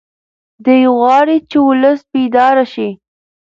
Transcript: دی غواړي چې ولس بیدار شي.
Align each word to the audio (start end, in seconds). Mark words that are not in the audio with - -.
دی 0.65 0.79
غواړي 0.97 1.37
چې 1.49 1.57
ولس 1.67 1.99
بیدار 2.11 2.57
شي. 2.73 2.89